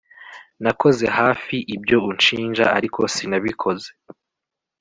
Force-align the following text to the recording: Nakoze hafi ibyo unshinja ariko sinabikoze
Nakoze 0.63 1.05
hafi 1.17 1.55
ibyo 1.75 1.97
unshinja 2.09 2.65
ariko 2.77 2.99
sinabikoze 3.13 3.89